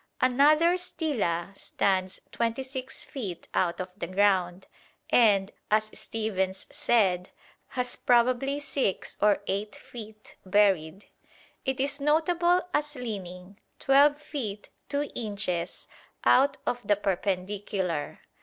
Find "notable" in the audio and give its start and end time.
12.01-12.67